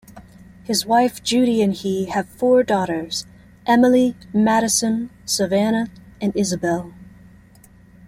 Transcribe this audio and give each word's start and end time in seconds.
His 0.63 0.83
wife, 0.83 1.21
Judy, 1.21 1.61
and 1.61 1.75
he 1.75 2.05
have 2.05 2.27
four 2.27 2.63
daughters: 2.63 3.27
Emily, 3.67 4.15
Madison, 4.33 5.11
Savanna 5.25 5.91
and 6.19 6.35
Isabelle. 6.35 6.91